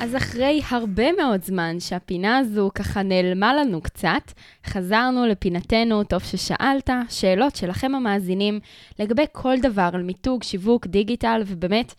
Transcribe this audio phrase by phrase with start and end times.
[0.00, 4.32] אז אחרי הרבה מאוד זמן שהפינה הזו ככה נעלמה לנו קצת,
[4.66, 8.60] חזרנו לפינתנו, טוב ששאלת, שאלות שלכם המאזינים
[8.98, 11.94] לגבי כל דבר על מיתוג, שיווק, דיגיטל, ובאמת,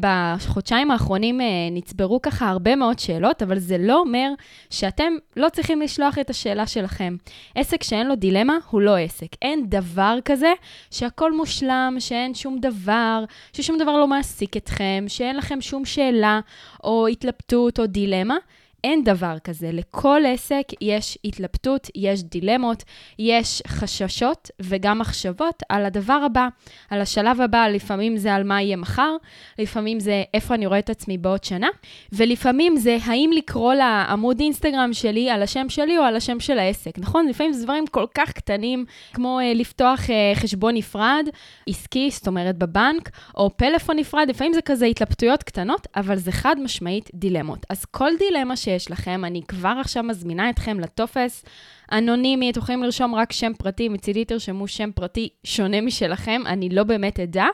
[0.00, 4.28] בחודשיים האחרונים אה, נצברו ככה הרבה מאוד שאלות, אבל זה לא אומר
[4.70, 7.16] שאתם לא צריכים לשלוח את השאלה שלכם.
[7.54, 9.28] עסק שאין לו דילמה הוא לא עסק.
[9.42, 10.52] אין דבר כזה
[10.90, 16.40] שהכל מושלם, שאין שום דבר, ששום דבר לא מעסיק אתכם, שאין לכם שום שאלה
[16.84, 18.36] או התלבטות או דילמה.
[18.84, 19.70] אין דבר כזה.
[19.72, 22.84] לכל עסק יש התלבטות, יש דילמות,
[23.18, 26.48] יש חששות וגם מחשבות על הדבר הבא,
[26.90, 27.68] על השלב הבא.
[27.68, 29.16] לפעמים זה על מה יהיה מחר,
[29.58, 31.68] לפעמים זה איפה אני רואה את עצמי בעוד שנה,
[32.12, 36.98] ולפעמים זה האם לקרוא לעמוד אינסטגרם שלי על השם שלי או על השם של העסק,
[36.98, 37.28] נכון?
[37.28, 41.28] לפעמים זה דברים כל כך קטנים, כמו uh, לפתוח uh, חשבון נפרד,
[41.68, 46.56] עסקי, זאת אומרת בבנק, או פלאפון נפרד, לפעמים זה כזה התלבטויות קטנות, אבל זה חד
[46.60, 47.66] משמעית דילמות.
[47.70, 51.44] אז כל דילמה שיש לכם, אני כבר עכשיו מזמינה אתכם לטופס
[51.92, 56.84] אנונימי, אתם יכולים לרשום רק שם פרטי, מצידי תרשמו שם פרטי שונה משלכם, אני לא
[56.84, 57.46] באמת אדע.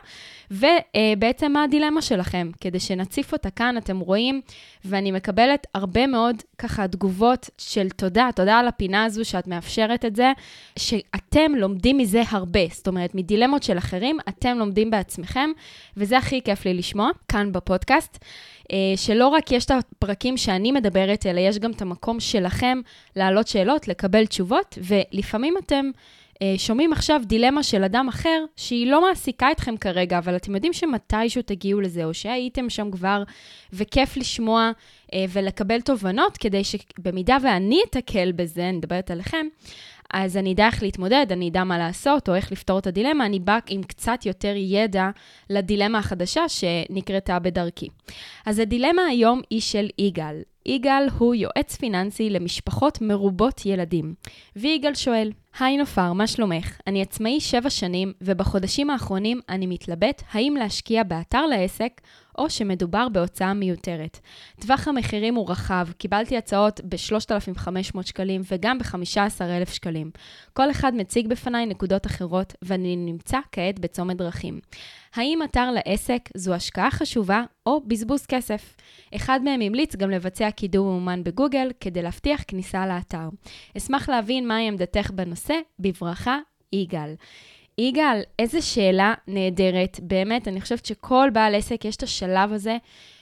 [0.51, 2.51] ובעצם מה הדילמה שלכם?
[2.61, 4.41] כדי שנציף אותה כאן, אתם רואים,
[4.85, 10.17] ואני מקבלת הרבה מאוד ככה תגובות של תודה, תודה על הפינה הזו שאת מאפשרת את
[10.17, 10.33] זה,
[10.79, 12.61] שאתם לומדים מזה הרבה.
[12.71, 15.51] זאת אומרת, מדילמות של אחרים, אתם לומדים בעצמכם,
[15.97, 18.19] וזה הכי כיף לי לשמוע כאן בפודקאסט.
[18.73, 22.81] אה, שלא רק יש את הפרקים שאני מדברת, אלא יש גם את המקום שלכם
[23.17, 25.91] להעלות שאלות, לקבל תשובות, ולפעמים אתם
[26.43, 30.73] אה, שומעים עכשיו דילמה של אדם אחר, שהיא לא מעסיקה אתכם כרגע, אבל אתם יודעים
[30.73, 33.23] שמתישהו תגיעו לזה, או שהייתם שם כבר,
[33.73, 34.71] וכיף לשמוע
[35.15, 39.47] אה, ולקבל תובנות, כדי שבמידה ואני אתקל בזה, אני מדברת עליכם,
[40.13, 43.39] אז אני אדע איך להתמודד, אני אדע מה לעשות, או איך לפתור את הדילמה, אני
[43.39, 45.11] באה עם קצת יותר ידע
[45.51, 47.89] לדילמה החדשה שנקרתה בדרכי.
[48.47, 50.43] אז הדילמה היום היא של יגאל.
[50.67, 54.15] יגאל הוא יועץ פיננסי למשפחות מרובות ילדים.
[54.57, 56.81] ויגאל שואל, היי נופר, מה שלומך?
[56.87, 62.01] אני עצמאי שבע שנים, ובחודשים האחרונים אני מתלבט האם להשקיע באתר לעסק
[62.39, 64.19] או שמדובר בהוצאה מיותרת.
[64.61, 70.11] טווח המחירים הוא רחב, קיבלתי הצעות ב-3,500 שקלים וגם ב-15,000 שקלים.
[70.53, 74.61] כל אחד מציג בפניי נקודות אחרות, ואני נמצא כעת בצומת דרכים.
[75.15, 78.77] האם אתר לעסק זו השקעה חשובה או בזבוז כסף?
[79.15, 83.29] אחד מהם המליץ גם לבצע קידום מאומן בגוגל כדי להבטיח כניסה לאתר.
[83.77, 85.55] אשמח להבין מהי עמדתך בנושא.
[85.79, 86.39] בברכה,
[86.73, 87.15] יגאל.
[87.79, 90.01] יגאל, איזה שאלה נהדרת.
[90.03, 92.77] באמת, אני חושבת שכל בעל עסק יש את השלב הזה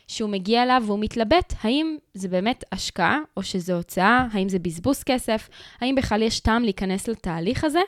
[0.09, 5.03] שהוא מגיע אליו והוא מתלבט האם זה באמת השקעה או שזה הוצאה, האם זה בזבוז
[5.03, 5.49] כסף,
[5.81, 7.81] האם בכלל יש טעם להיכנס לתהליך הזה,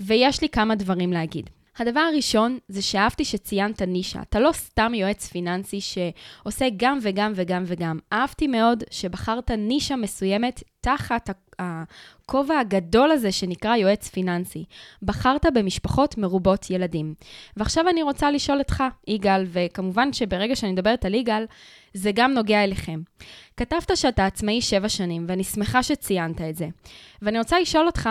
[0.00, 1.50] ויש לי כמה דברים להגיד.
[1.78, 4.22] הדבר הראשון זה שאהבתי שציינת נישה.
[4.22, 7.98] אתה לא סתם יועץ פיננסי שעושה גם וגם וגם וגם.
[8.12, 14.64] אהבתי מאוד שבחרת נישה מסוימת תחת הכובע הגדול הזה שנקרא יועץ פיננסי.
[15.02, 17.14] בחרת במשפחות מרובות ילדים.
[17.56, 21.46] ועכשיו אני רוצה לשאול אותך, יגאל, וכמובן שברגע שאני מדברת על יגאל,
[21.94, 23.00] זה גם נוגע אליכם.
[23.56, 26.68] כתבת שאתה עצמאי שבע שנים, ואני שמחה שציינת את זה.
[27.22, 28.08] ואני רוצה לשאול אותך,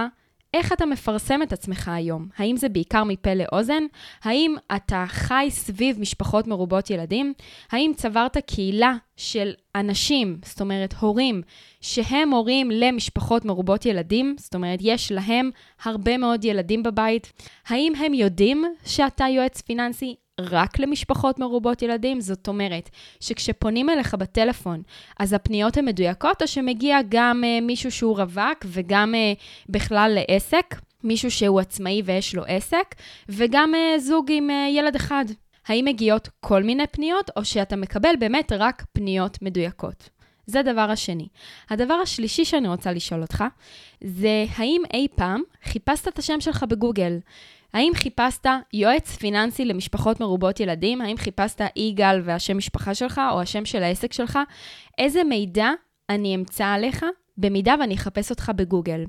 [0.54, 2.28] איך אתה מפרסם את עצמך היום?
[2.38, 3.84] האם זה בעיקר מפה לאוזן?
[4.24, 7.34] האם אתה חי סביב משפחות מרובות ילדים?
[7.72, 11.42] האם צברת קהילה של אנשים, זאת אומרת הורים,
[11.82, 14.36] שהם הורים למשפחות מרובות ילדים?
[14.40, 15.52] זאת אומרת, יש להם
[15.84, 17.34] הרבה מאוד ילדים בבית.
[17.68, 20.16] האם הם יודעים שאתה יועץ פיננסי?
[20.40, 22.22] רק למשפחות מרובות ילדים?
[22.22, 24.82] זאת אומרת, שכשפונים אליך בטלפון,
[25.20, 30.76] אז הפניות הן מדויקות, או שמגיע גם uh, מישהו שהוא רווק וגם uh, בכלל לעסק,
[31.04, 32.96] מישהו שהוא עצמאי ויש לו עסק,
[33.30, 35.26] וגם uh, זוג עם uh, ילד אחד?
[35.68, 40.10] האם מגיעות כל מיני פניות, או שאתה מקבל באמת רק פניות מדויקות?
[40.46, 41.28] זה הדבר השני.
[41.70, 43.44] הדבר השלישי שאני רוצה לשאול אותך,
[44.04, 47.18] זה האם אי פעם חיפשת את השם שלך בגוגל?
[47.74, 51.02] האם חיפשת יועץ פיננסי למשפחות מרובות ילדים?
[51.02, 54.40] האם חיפשת יגאל והשם משפחה שלך או השם של העסק שלך?
[54.98, 55.70] איזה מידע
[56.10, 57.06] אני אמצא עליך
[57.38, 59.04] במידה ואני אחפש אותך בגוגל.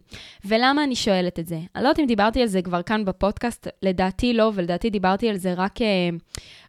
[0.44, 1.58] ולמה אני שואלת את זה?
[1.76, 5.36] אני לא יודעת אם דיברתי על זה כבר כאן בפודקאסט, לדעתי לא, ולדעתי דיברתי על
[5.36, 5.86] זה רק, אה,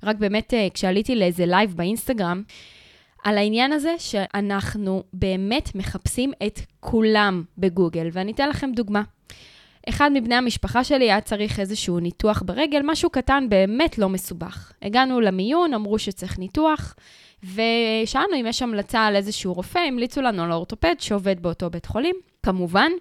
[0.04, 2.44] רק באמת אה, כשעליתי לאיזה live באינסטגרם.
[3.24, 9.02] על העניין הזה שאנחנו באמת מחפשים את כולם בגוגל, ואני אתן לכם דוגמה.
[9.90, 14.72] אחד מבני המשפחה שלי היה צריך איזשהו ניתוח ברגל, משהו קטן, באמת לא מסובך.
[14.82, 16.96] הגענו למיון, אמרו שצריך ניתוח,
[17.44, 22.16] ושאלנו אם יש המלצה על איזשהו רופא, המליצו לנו על אורתופד שעובד באותו בית חולים,
[22.44, 22.92] כמובן.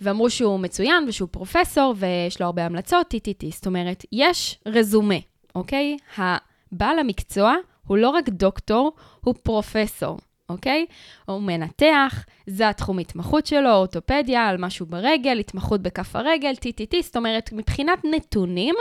[0.00, 3.50] ואמרו שהוא מצוין ושהוא פרופסור ויש לו הרבה המלצות, טי-טי-טי.
[3.50, 5.14] זאת אומרת, יש רזומה,
[5.54, 5.96] אוקיי?
[6.16, 7.54] הבעל המקצוע
[7.86, 10.18] הוא לא רק דוקטור, הוא פרופסור.
[10.52, 10.86] אוקיי?
[11.24, 17.16] הוא מנתח, זה התחום התמחות שלו, אורתופדיה, על משהו ברגל, התמחות בכף הרגל, טי-טי-טי, זאת
[17.16, 18.74] אומרת, מבחינת נתונים,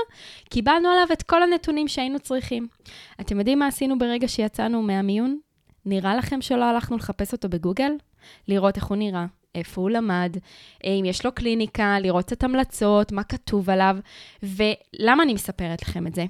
[0.50, 2.68] קיבלנו עליו את כל הנתונים שהיינו צריכים.
[3.22, 5.40] אתם יודעים מה עשינו ברגע שיצאנו מהמיון?
[5.86, 7.92] נראה לכם שלא הלכנו לחפש אותו בגוגל?
[8.48, 9.26] לראות איך הוא נראה,
[9.56, 10.38] איפה הוא למד,
[10.84, 13.98] אם יש לו קליניקה, לראות את המלצות, מה כתוב עליו.
[14.44, 16.26] ולמה אני מספרת לכם את זה?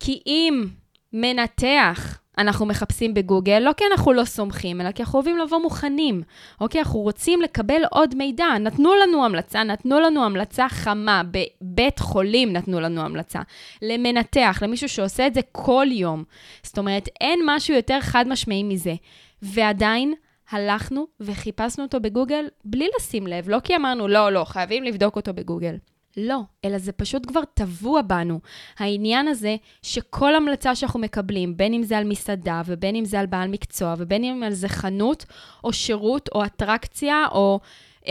[0.00, 0.64] כי אם
[1.12, 6.22] מנתח אנחנו מחפשים בגוגל, לא כי אנחנו לא סומכים, אלא כי אנחנו אוהבים לבוא מוכנים.
[6.60, 6.80] אוקיי?
[6.80, 8.58] אנחנו רוצים לקבל עוד מידע.
[8.60, 11.22] נתנו לנו המלצה, נתנו לנו המלצה חמה.
[11.30, 13.40] בבית חולים נתנו לנו המלצה.
[13.82, 16.24] למנתח, למישהו שעושה את זה כל יום.
[16.62, 18.94] זאת אומרת, אין משהו יותר חד משמעי מזה.
[19.42, 20.14] ועדיין,
[20.50, 25.34] הלכנו וחיפשנו אותו בגוגל בלי לשים לב, לא כי אמרנו, לא, לא, חייבים לבדוק אותו
[25.34, 25.76] בגוגל.
[26.16, 28.40] לא, אלא זה פשוט כבר טבוע בנו.
[28.78, 33.26] העניין הזה שכל המלצה שאנחנו מקבלים, בין אם זה על מסעדה, ובין אם זה על
[33.26, 35.24] בעל מקצוע, ובין אם זה חנות,
[35.64, 37.60] או שירות, או אטרקציה, או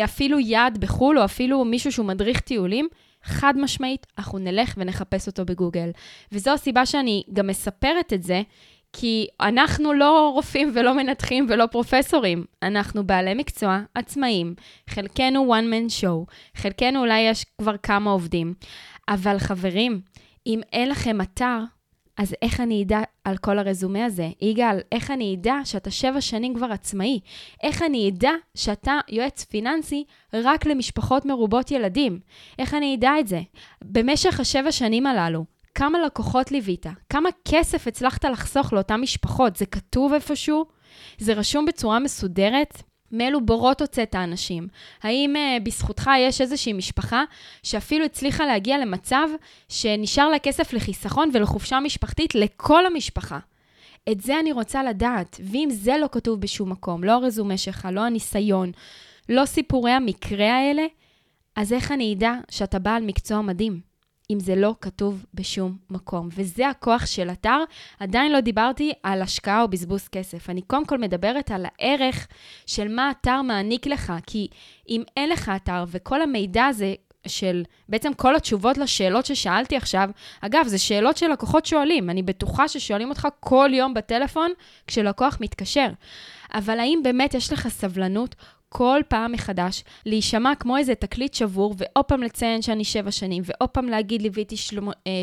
[0.04, 2.88] אפילו יעד בחו"ל, או אפילו מישהו שהוא מדריך טיולים,
[3.24, 5.90] חד משמעית, אנחנו נלך ונחפש אותו בגוגל.
[6.32, 8.42] וזו הסיבה שאני גם מספרת את זה,
[8.94, 14.56] כי אנחנו לא רופאים ולא מנתחים ולא פרופסורים, אנחנו בעלי מקצוע, עצמאים,
[14.90, 18.54] חלקנו one man show, חלקנו אולי יש כבר כמה עובדים.
[19.10, 20.01] אבל חברים,
[20.48, 21.60] אם אין לכם אתר,
[22.18, 24.30] אז איך אני אדע על כל הרזומה הזה?
[24.42, 27.19] יגאל, איך אני אדע שאתה שבע שנים כבר עצמאי?
[27.63, 30.04] איך אני אדע שאתה יועץ פיננסי
[30.34, 32.19] רק למשפחות מרובות ילדים?
[32.60, 33.42] איך אני אדע את זה?
[33.81, 40.14] במשך השבע שנים הללו, כמה לקוחות ליווית, כמה כסף הצלחת לחסוך לאותן משפחות, זה כתוב
[40.14, 40.66] איפשהו?
[41.18, 42.84] זה רשום בצורה מסודרת?
[43.12, 44.68] מאילו בורות הוצאת אנשים?
[45.04, 47.24] האם uh, בזכותך יש איזושהי משפחה
[47.64, 49.28] שאפילו הצליחה להגיע למצב
[49.70, 53.40] שנשאר לה כסף לחיסכון ולחופשה משפחתית לכל המשפחה?
[54.12, 58.02] את זה אני רוצה לדעת, ואם זה לא כתוב בשום מקום, לא הרזומה שלך, לא
[58.02, 58.72] הניסיון,
[59.30, 60.86] לא סיפורי המקרה האלה,
[61.56, 63.93] אז איך אני אדע שאתה בעל מקצוע מדהים?
[64.34, 66.30] אם זה לא כתוב בשום מקום.
[66.36, 67.64] וזה הכוח של אתר.
[68.00, 70.50] עדיין לא דיברתי על השקעה או בזבוז כסף.
[70.50, 72.28] אני קודם כל מדברת על הערך
[72.66, 74.48] של מה אתר מעניק לך, כי
[74.90, 76.94] אם אין לך אתר וכל המידע הזה
[77.28, 80.10] של בעצם כל התשובות לשאלות ששאלתי עכשיו,
[80.42, 84.52] אגב, זה שאלות שלקוחות שואלים, אני בטוחה ששואלים אותך כל יום בטלפון
[84.88, 85.88] כשלקוח מתקשר.
[86.54, 88.36] אבל האם באמת יש לך סבלנות
[88.75, 93.70] כל פעם מחדש להישמע כמו איזה תקליט שבור, ועוד פעם לציין שאני שבע שנים, ועוד
[93.70, 94.56] פעם להגיד ליוויתי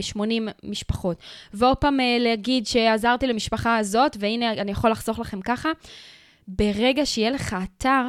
[0.00, 1.16] 80 אה, משפחות,
[1.54, 5.68] ועוד פעם אה, להגיד שעזרתי למשפחה הזאת, והנה אני יכול לחסוך לכם ככה.
[6.48, 8.02] ברגע שיהיה לך אתר,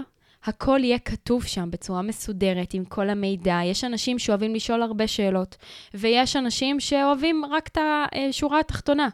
[0.44, 3.60] הכל יהיה כתוב שם בצורה מסודרת, עם כל המידע.
[3.66, 5.58] יש אנשים שאוהבים לשאול הרבה שאלות,
[5.94, 9.10] ויש אנשים שאוהבים רק את השורה התחתונה.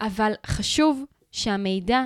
[0.00, 2.02] אבל חשוב שהמידע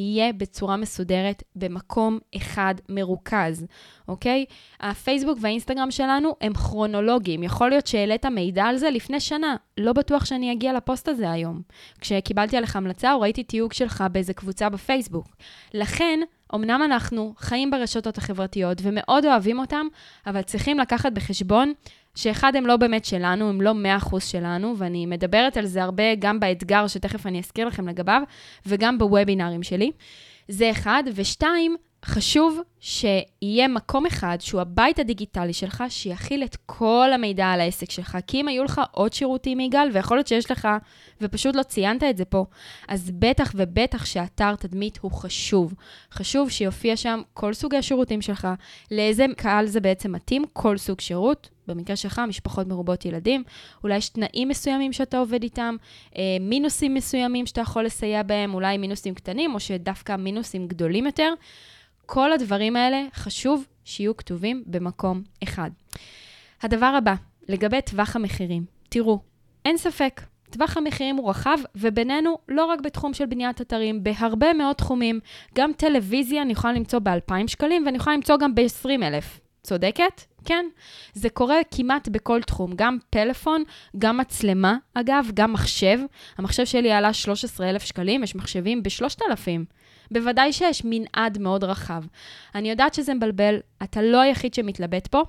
[0.00, 3.66] יהיה בצורה מסודרת במקום אחד מרוכז,
[4.08, 4.44] אוקיי?
[4.80, 7.42] הפייסבוק והאינסטגרם שלנו הם כרונולוגיים.
[7.42, 9.56] יכול להיות שהעלית מידע על זה לפני שנה.
[9.78, 11.62] לא בטוח שאני אגיע לפוסט הזה היום.
[12.00, 15.26] כשקיבלתי עליך המלצה או ראיתי תיוג שלך באיזה קבוצה בפייסבוק.
[15.74, 16.20] לכן,
[16.54, 19.86] אמנם אנחנו חיים ברשתות החברתיות ומאוד אוהבים אותם,
[20.26, 21.72] אבל צריכים לקחת בחשבון
[22.14, 23.72] שאחד, הם לא באמת שלנו, הם לא
[24.10, 28.22] 100% שלנו, ואני מדברת על זה הרבה גם באתגר שתכף אני אזכיר לכם לגביו,
[28.66, 29.90] וגם בוובינארים שלי.
[30.48, 31.02] זה אחד.
[31.14, 37.90] ושתיים, חשוב שיהיה מקום אחד שהוא הבית הדיגיטלי שלך, שיכיל את כל המידע על העסק
[37.90, 38.18] שלך.
[38.26, 40.68] כי אם היו לך עוד שירותים, יגאל, ויכול להיות שיש לך,
[41.20, 42.44] ופשוט לא ציינת את זה פה,
[42.88, 45.74] אז בטח ובטח שאתר תדמית הוא חשוב.
[46.12, 48.48] חשוב שיופיע שם כל סוגי השירותים שלך,
[48.90, 51.48] לאיזה קהל זה בעצם מתאים, כל סוג שירות.
[51.70, 53.42] במקרה שלך, משפחות מרובות ילדים,
[53.84, 55.76] אולי יש תנאים מסוימים שאתה עובד איתם,
[56.16, 61.32] אה, מינוסים מסוימים שאתה יכול לסייע בהם, אולי מינוסים קטנים, או שדווקא מינוסים גדולים יותר.
[62.06, 65.70] כל הדברים האלה חשוב שיהיו כתובים במקום אחד.
[66.62, 67.14] הדבר הבא,
[67.48, 68.64] לגבי טווח המחירים.
[68.88, 69.18] תראו,
[69.64, 74.76] אין ספק, טווח המחירים הוא רחב, ובינינו, לא רק בתחום של בניית אתרים, בהרבה מאוד
[74.76, 75.20] תחומים.
[75.54, 79.40] גם טלוויזיה אני יכולה למצוא ב-2,000 שקלים, ואני יכולה למצוא גם ב-20,000.
[79.62, 80.22] צודקת?
[80.44, 80.66] כן,
[81.14, 83.64] זה קורה כמעט בכל תחום, גם פלאפון,
[83.98, 85.98] גם מצלמה, אגב, גם מחשב.
[86.38, 89.79] המחשב שלי עלה 13,000 שקלים, יש מחשבים ב-3,000.
[90.10, 92.04] בוודאי שיש מנעד מאוד רחב.
[92.54, 95.22] אני יודעת שזה מבלבל, אתה לא היחיד שמתלבט פה.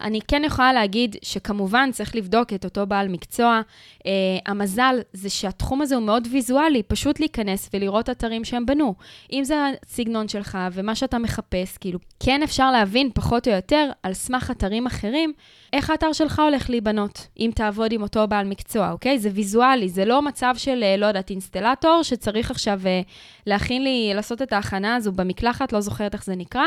[0.00, 3.60] אני כן יכולה להגיד שכמובן צריך לבדוק את אותו בעל מקצוע.
[3.98, 4.02] Uh,
[4.46, 8.94] המזל זה שהתחום הזה הוא מאוד ויזואלי, פשוט להיכנס ולראות אתרים שהם בנו.
[9.32, 9.54] אם זה
[9.86, 14.86] הסגנון שלך ומה שאתה מחפש, כאילו, כן אפשר להבין פחות או יותר על סמך אתרים
[14.86, 15.32] אחרים,
[15.72, 19.18] איך האתר שלך הולך להיבנות, אם תעבוד עם אותו בעל מקצוע, אוקיי?
[19.18, 23.08] זה ויזואלי, זה לא מצב של, אה, לא יודעת, אינסטלטור, שצריך עכשיו uh,
[23.46, 26.62] להכין לי, לעשות את ההכנה הזו במקלחת, לא זוכרת איך זה נקרא.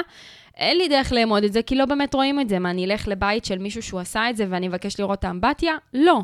[0.58, 2.60] אין לי דרך לאמוד את זה, כי לא באמת רואים את זה.
[2.60, 5.74] מה, אני אלך לבית של מישהו שהוא עשה את זה ואני אבקש לראות את האמבטיה?
[5.94, 6.22] לא.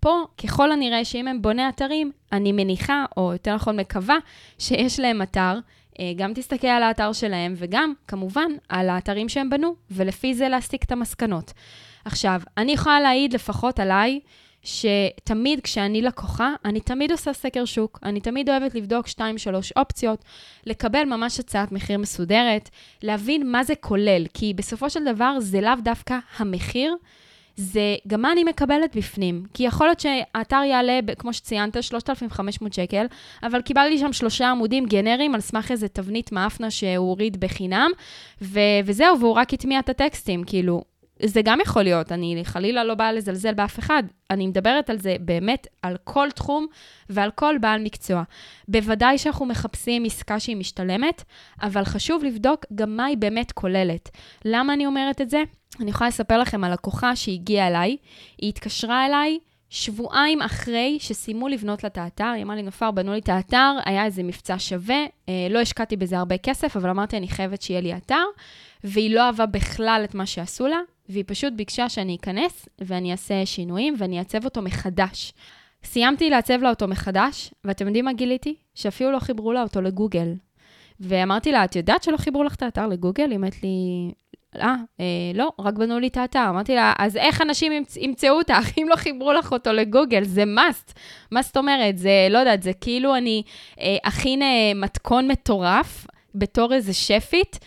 [0.00, 4.16] פה, ככל הנראה שאם הם בוני אתרים, אני מניחה, או יותר נכון מקווה,
[4.58, 5.58] שיש להם אתר.
[6.00, 10.84] אה, גם תסתכל על האתר שלהם, וגם, כמובן, על האתרים שהם בנו, ולפי זה להסיק
[10.84, 11.52] את המסקנות.
[12.04, 14.20] עכשיו, אני יכולה להעיד לפחות עליי,
[14.68, 17.98] שתמיד כשאני לקוחה, אני תמיד עושה סקר שוק.
[18.02, 19.20] אני תמיד אוהבת לבדוק 2-3
[19.76, 20.24] אופציות,
[20.66, 22.70] לקבל ממש הצעת מחיר מסודרת,
[23.02, 26.96] להבין מה זה כולל, כי בסופו של דבר זה לאו דווקא המחיר,
[27.56, 29.44] זה גם מה אני מקבלת בפנים.
[29.54, 33.06] כי יכול להיות שהאתר יעלה, כמו שציינת, 3,500 שקל,
[33.42, 37.90] אבל קיבלתי שם שלושה עמודים גנריים על סמך איזה תבנית מאפנה שהוא הוריד בחינם,
[38.42, 40.82] ו- וזהו, והוא רק הטמיע את הטקסטים, כאילו,
[41.24, 44.02] זה גם יכול להיות, אני חלילה לא באה לזלזל באף אחד.
[44.30, 46.66] אני מדברת על זה באמת, על כל תחום
[47.08, 48.22] ועל כל בעל מקצוע.
[48.68, 51.24] בוודאי שאנחנו מחפשים עסקה שהיא משתלמת,
[51.62, 54.10] אבל חשוב לבדוק גם מה היא באמת כוללת.
[54.44, 55.42] למה אני אומרת את זה?
[55.80, 57.96] אני יכולה לספר לכם על לקוחה שהגיעה אליי,
[58.38, 59.38] היא התקשרה אליי
[59.70, 63.76] שבועיים אחרי שסיימו לבנות לה את האתר, היא אמרה לי, נופר, בנו לי את האתר,
[63.84, 67.80] היה איזה מבצע שווה, אה, לא השקעתי בזה הרבה כסף, אבל אמרתי, אני חייבת שיהיה
[67.80, 68.24] לי אתר,
[68.84, 73.46] והיא לא אהבה בכלל את מה שעשו לה, והיא פשוט ביקשה שאני אכנס ואני אעשה
[73.46, 75.32] שינויים ואני אעצב אותו מחדש.
[75.84, 78.54] סיימתי לעצב לה אותו מחדש, ואתם יודעים מה גיליתי?
[78.74, 80.34] שאפילו לא חיברו לה אותו לגוגל.
[81.00, 83.30] ואמרתי לה, את יודעת שלא חיברו לך את האתר לגוגל?
[83.30, 83.68] היא אומרת לי,
[84.56, 86.46] אה, אה, לא, רק בנו לי את האתר.
[86.48, 87.96] אמרתי לה, אז איך אנשים ימצ...
[87.96, 90.24] ימצאו אותך אם לא חיברו לך אותו לגוגל?
[90.24, 90.92] זה must.
[91.30, 91.98] מה זאת אומרת?
[91.98, 93.42] זה, לא יודעת, זה כאילו אני
[93.80, 97.58] אה, אכין אה, מתכון מטורף בתור איזה שפית,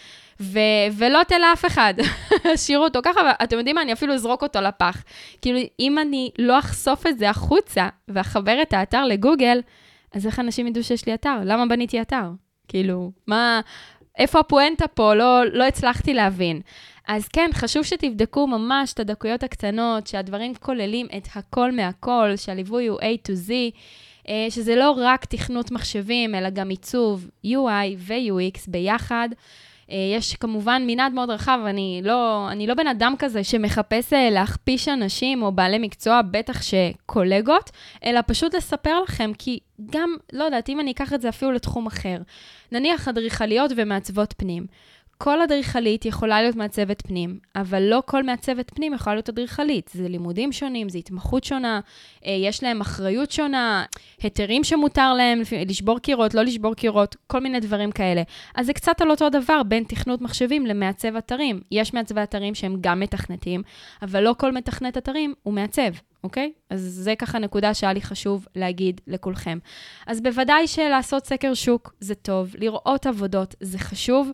[0.41, 1.93] ו- ולא תל לאף אחד,
[2.53, 5.03] השאירו אותו ככה, ואתם יודעים מה, אני אפילו אזרוק אותו לפח.
[5.41, 9.61] כאילו, אם אני לא אחשוף את זה החוצה ואחבר את האתר לגוגל,
[10.13, 11.37] אז איך אנשים ידעו שיש לי אתר?
[11.45, 12.29] למה בניתי אתר?
[12.67, 13.61] כאילו, מה,
[14.17, 15.13] איפה הפואנטה פה?
[15.13, 16.61] לא, לא הצלחתי להבין.
[17.07, 22.99] אז כן, חשוב שתבדקו ממש את הדקויות הקטנות, שהדברים כוללים את הכל מהכל, שהליווי הוא
[22.99, 23.51] A to Z,
[24.29, 29.29] אה, שזה לא רק תכנות מחשבים, אלא גם עיצוב UI ו-UX ביחד.
[29.91, 34.29] אה, יש כמובן מנעד מאוד רחב, אני לא, אני לא בן אדם כזה שמחפש אה,
[34.29, 37.69] להכפיש אנשים או בעלי מקצוע, בטח שקולגות,
[38.05, 41.87] אלא פשוט לספר לכם, כי גם, לא יודעת, אם אני אקח את זה אפילו לתחום
[41.87, 42.17] אחר,
[42.71, 44.65] נניח אדריכליות ומעצבות פנים.
[45.23, 49.89] כל אדריכלית יכולה להיות מעצבת פנים, אבל לא כל מעצבת פנים יכולה להיות אדריכלית.
[49.93, 51.79] זה לימודים שונים, זה התמחות שונה,
[52.25, 53.85] אה, יש להם אחריות שונה,
[54.21, 58.21] היתרים שמותר להם לשבור קירות, לא לשבור קירות, כל מיני דברים כאלה.
[58.55, 61.61] אז זה קצת על אותו דבר בין תכנות מחשבים למעצב אתרים.
[61.71, 63.61] יש מעצבי אתרים שהם גם מתכנתים,
[64.01, 65.91] אבל לא כל מתכנת אתרים הוא מעצב.
[66.23, 66.51] אוקיי?
[66.69, 69.57] אז זה ככה נקודה שהיה לי חשוב להגיד לכולכם.
[70.07, 74.31] אז בוודאי שלעשות סקר שוק זה טוב, לראות עבודות זה חשוב.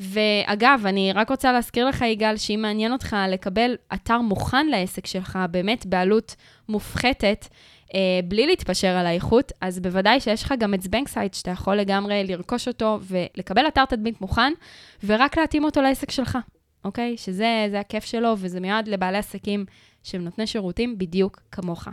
[0.00, 5.38] ואגב, אני רק רוצה להזכיר לך, יגאל, שאם מעניין אותך לקבל אתר מוכן לעסק שלך,
[5.50, 6.36] באמת בעלות
[6.68, 7.46] מופחתת,
[7.94, 11.76] אה, בלי להתפשר על האיכות, אז בוודאי שיש לך גם את זבנג סייט, שאתה יכול
[11.76, 14.52] לגמרי לרכוש אותו ולקבל אתר תדמית מוכן,
[15.04, 16.38] ורק להתאים אותו לעסק שלך,
[16.84, 17.16] אוקיי?
[17.16, 19.64] שזה הכיף שלו, וזה מיועד לבעלי עסקים
[20.02, 21.88] שהם נותני שירותים בדיוק כמוך.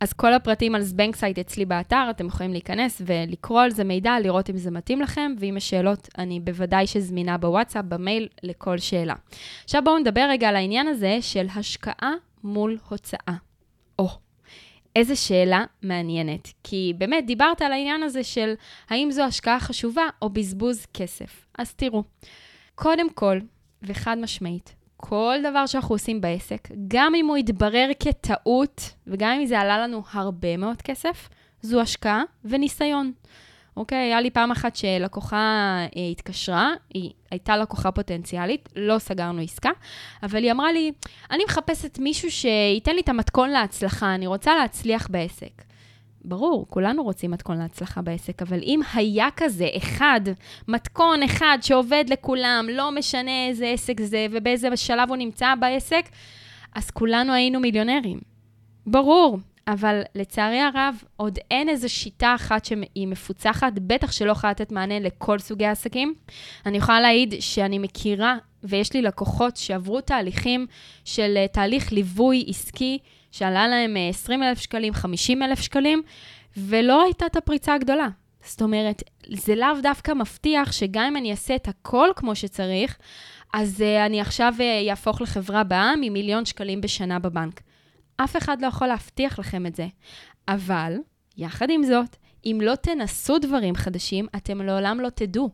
[0.00, 4.20] אז כל הפרטים על זבנג סייט אצלי באתר, אתם יכולים להיכנס ולקרוא על זה מידע,
[4.20, 9.14] לראות אם זה מתאים לכם, ואם יש שאלות, אני בוודאי שזמינה בוואטסאפ, במייל, לכל שאלה.
[9.64, 12.12] עכשיו בואו נדבר רגע על העניין הזה של השקעה
[12.44, 13.34] מול הוצאה.
[13.98, 14.08] או,
[14.96, 16.48] איזה שאלה מעניינת.
[16.64, 18.54] כי באמת, דיברת על העניין הזה של
[18.88, 21.46] האם זו השקעה חשובה או בזבוז כסף.
[21.58, 22.02] אז תראו,
[22.74, 23.38] קודם כל,
[23.82, 29.60] וחד משמעית, כל דבר שאנחנו עושים בעסק, גם אם הוא יתברר כטעות, וגם אם זה
[29.60, 31.28] עלה לנו הרבה מאוד כסף,
[31.62, 33.12] זו השקעה וניסיון.
[33.76, 33.98] אוקיי?
[33.98, 35.36] היה לי פעם אחת שלקוחה
[35.96, 39.70] אה, התקשרה, היא הייתה לקוחה פוטנציאלית, לא סגרנו עסקה,
[40.22, 40.92] אבל היא אמרה לי,
[41.30, 45.62] אני מחפשת מישהו שייתן לי את המתכון להצלחה, אני רוצה להצליח בעסק.
[46.24, 50.20] ברור, כולנו רוצים מתכון להצלחה בעסק, אבל אם היה כזה אחד,
[50.68, 56.04] מתכון אחד שעובד לכולם, לא משנה איזה עסק זה ובאיזה שלב הוא נמצא בעסק,
[56.74, 58.20] אז כולנו היינו מיליונרים.
[58.86, 59.38] ברור,
[59.68, 65.00] אבל לצערי הרב, עוד אין איזו שיטה אחת שהיא מפוצחת, בטח שלא יכולה לתת מענה
[65.00, 66.14] לכל סוגי העסקים.
[66.66, 70.66] אני יכולה להעיד שאני מכירה, ויש לי לקוחות שעברו תהליכים
[71.04, 72.98] של אה, תהליך ליווי עסקי,
[73.32, 76.02] שעלה להם 20 אה, אלף שקלים, 50 אלף שקלים,
[76.56, 78.08] ולא הייתה את הפריצה הגדולה.
[78.44, 82.98] זאת אומרת, זה לאו דווקא מבטיח שגם אם אני אעשה את הכל כמו שצריך,
[83.54, 84.54] אז uh, אני עכשיו
[84.90, 87.60] אהפוך uh, לחברה בעם עם מיליון שקלים בשנה בבנק.
[88.16, 89.86] אף אחד לא יכול להבטיח לכם את זה.
[90.48, 90.96] אבל,
[91.36, 95.50] יחד עם זאת, אם לא תנסו דברים חדשים, אתם לעולם לא תדעו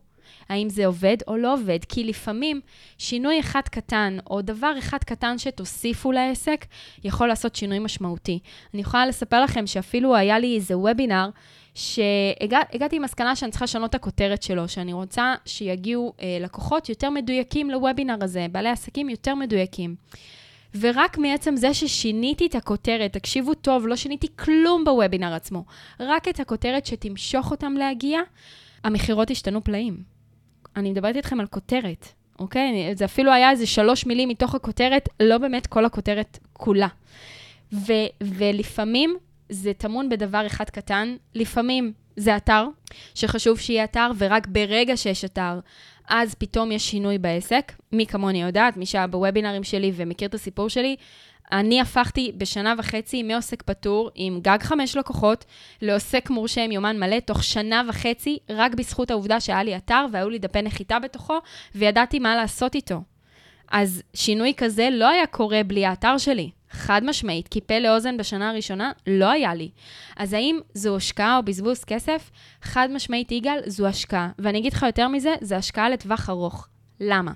[0.49, 2.61] האם זה עובד או לא עובד, כי לפעמים
[2.97, 6.65] שינוי אחד קטן, או דבר אחד קטן שתוסיפו לעסק,
[7.03, 8.39] יכול לעשות שינוי משמעותי.
[8.73, 11.29] אני יכולה לספר לכם שאפילו היה לי איזה וובינר,
[11.73, 17.09] שהגעתי עם מסקנה שאני צריכה לשנות את הכותרת שלו, שאני רוצה שיגיעו אה, לקוחות יותר
[17.09, 19.95] מדויקים לוובינר הזה, בעלי עסקים יותר מדויקים.
[20.79, 25.65] ורק מעצם זה ששיניתי את הכותרת, תקשיבו טוב, לא שיניתי כלום בוובינר עצמו,
[25.99, 28.19] רק את הכותרת שתמשוך אותם להגיע,
[28.83, 30.18] המכירות השתנו פלאים.
[30.75, 32.07] אני מדברת איתכם על כותרת,
[32.39, 32.95] אוקיי?
[32.95, 36.87] זה אפילו היה איזה שלוש מילים מתוך הכותרת, לא באמת כל הכותרת כולה.
[37.73, 39.17] ו- ולפעמים
[39.49, 42.65] זה טמון בדבר אחד קטן, לפעמים זה אתר,
[43.15, 45.59] שחשוב שיהיה אתר, ורק ברגע שיש אתר,
[46.09, 47.71] אז פתאום יש שינוי בעסק.
[47.91, 50.95] מי כמוני יודעת, מי שהיה בוובינרים שלי ומכיר את הסיפור שלי,
[51.51, 55.45] אני הפכתי בשנה וחצי מעוסק פטור עם גג חמש לקוחות
[55.81, 60.29] לעוסק מורשה עם יומן מלא תוך שנה וחצי, רק בזכות העובדה שהיה לי אתר והיו
[60.29, 61.37] לי דפי נחיתה בתוכו,
[61.75, 63.01] וידעתי מה לעשות איתו.
[63.71, 66.49] אז שינוי כזה לא היה קורה בלי האתר שלי.
[66.71, 69.69] חד משמעית, כי פה לאוזן בשנה הראשונה לא היה לי.
[70.17, 72.31] אז האם זו השקעה או בזבוז כסף?
[72.61, 74.29] חד משמעית, יגאל, זו השקעה.
[74.39, 76.67] ואני אגיד לך יותר מזה, זו השקעה לטווח ארוך.
[76.99, 77.31] למה?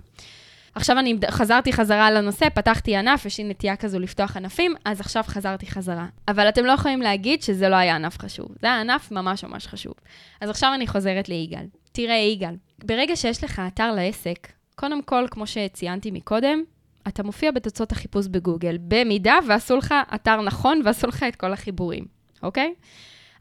[0.76, 5.24] עכשיו אני חזרתי חזרה לנושא, פתחתי ענף, יש לי נטייה כזו לפתוח ענפים, אז עכשיו
[5.28, 6.08] חזרתי חזרה.
[6.28, 8.48] אבל אתם לא יכולים להגיד שזה לא היה ענף חשוב.
[8.62, 9.94] זה היה ענף ממש ממש חשוב.
[10.42, 11.66] אז עכשיו אני חוזרת ליגאל.
[11.92, 16.64] תראה, יגאל, ברגע שיש לך אתר לעסק, קודם כל, כמו שציינתי מקודם,
[17.08, 22.06] אתה מופיע בתוצאות החיפוש בגוגל, במידה ועשו לך אתר נכון ועשו לך את כל החיבורים,
[22.44, 22.74] אוקיי?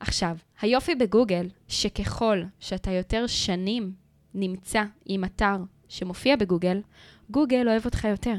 [0.00, 3.92] עכשיו, היופי בגוגל, שככל שאתה יותר שנים
[4.34, 5.56] נמצא עם אתר
[5.92, 6.80] שמופיע בגוגל,
[7.30, 8.34] גוגל אוהב אותך יותר.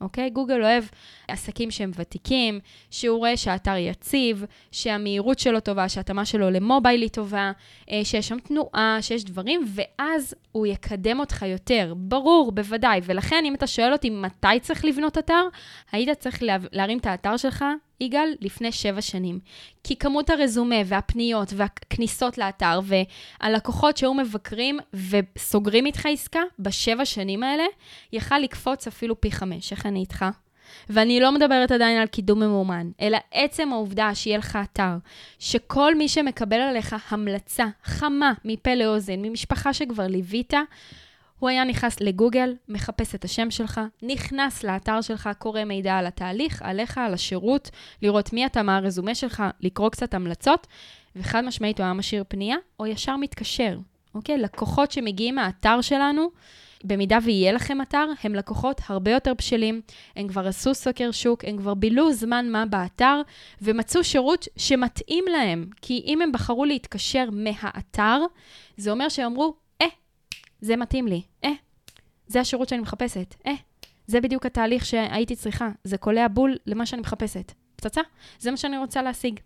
[0.00, 0.30] אוקיי?
[0.30, 0.84] גוגל אוהב
[1.28, 2.60] עסקים שהם ותיקים,
[2.90, 7.52] שהוא רואה שהאתר יציב, שהמהירות שלו טובה, שההתאמה שלו למובייל היא טובה,
[7.90, 11.94] אה, שיש שם תנועה, שיש דברים, ואז הוא יקדם אותך יותר.
[11.96, 13.00] ברור, בוודאי.
[13.04, 15.48] ולכן, אם אתה שואל אותי מתי צריך לבנות אתר,
[15.92, 17.64] היית צריך להרים את האתר שלך
[18.00, 19.38] יגאל לפני שבע שנים.
[19.84, 24.78] כי כמות הרזומה והפניות והכניסות לאתר והלקוחות שהיו מבקרים
[25.10, 27.64] וסוגרים איתך עסקה בשבע שנים האלה,
[28.12, 29.72] יכל לקפוץ אפילו פי חמש.
[29.72, 30.24] איך אני איתך?
[30.88, 34.96] ואני לא מדברת עדיין על קידום ממומן, אלא עצם העובדה שיהיה לך אתר,
[35.38, 40.54] שכל מי שמקבל עליך המלצה חמה מפה לאוזן, ממשפחה שכבר ליווית,
[41.40, 46.62] הוא היה נכנס לגוגל, מחפש את השם שלך, נכנס לאתר שלך, קורא מידע על התהליך,
[46.62, 47.70] עליך, על השירות,
[48.02, 50.66] לראות מי אתה, מה הרזומה שלך, לקרוא קצת המלצות,
[51.16, 53.78] וחד משמעית הוא היה משאיר פנייה, או ישר מתקשר,
[54.14, 54.38] אוקיי?
[54.38, 56.30] לקוחות שמגיעים מהאתר שלנו,
[56.84, 59.80] במידה ויהיה לכם אתר, הם לקוחות הרבה יותר בשלים,
[60.16, 63.22] הם כבר עשו סוקר שוק, הם כבר בילו זמן מה באתר,
[63.62, 65.66] ומצאו שירות שמתאים להם.
[65.82, 68.20] כי אם הם בחרו להתקשר מהאתר,
[68.76, 69.54] זה אומר שהם אמרו,
[70.60, 71.22] זה מתאים לי.
[71.44, 71.50] אה,
[72.26, 73.34] זה השירות שאני מחפשת.
[73.46, 73.52] אה,
[74.06, 75.68] זה בדיוק התהליך שהייתי צריכה.
[75.84, 77.52] זה קולע בול למה שאני מחפשת.
[77.76, 78.00] פצצה?
[78.38, 79.40] זה מה שאני רוצה להשיג.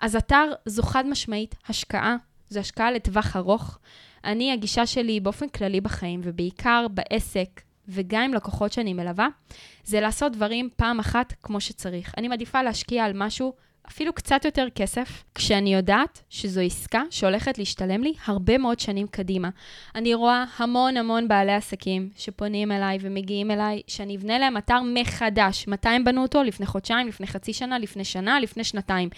[0.00, 2.16] אז אתר זו חד משמעית השקעה,
[2.48, 3.78] זו השקעה לטווח ארוך.
[4.24, 9.28] אני, הגישה שלי באופן כללי בחיים, ובעיקר בעסק, וגם עם לקוחות שאני מלווה,
[9.84, 12.14] זה לעשות דברים פעם אחת כמו שצריך.
[12.16, 13.52] אני מעדיפה להשקיע על משהו
[13.88, 19.48] אפילו קצת יותר כסף, כשאני יודעת שזו עסקה שהולכת להשתלם לי הרבה מאוד שנים קדימה.
[19.94, 25.68] אני רואה המון המון בעלי עסקים שפונים אליי ומגיעים אליי, שאני אבנה להם אתר מחדש.
[25.68, 26.42] מתי הם בנו אותו?
[26.42, 29.08] לפני חודשיים, לפני חצי שנה, לפני שנה, לפני שנתיים.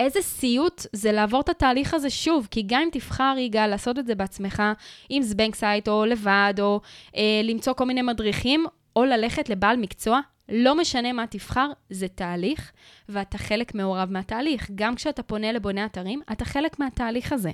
[0.00, 4.06] איזה סיוט זה לעבור את התהליך הזה שוב, כי גם אם תבחר, יגאל, לעשות את
[4.06, 4.62] זה בעצמך,
[5.08, 6.80] עם זבנג סייט או לבד, או
[7.16, 8.64] אה, למצוא כל מיני מדריכים,
[8.96, 10.20] או ללכת לבעל מקצוע,
[10.50, 12.72] לא משנה מה תבחר, זה תהליך,
[13.08, 14.70] ואתה חלק מעורב מהתהליך.
[14.74, 17.50] גם כשאתה פונה לבוני אתרים, אתה חלק מהתהליך הזה,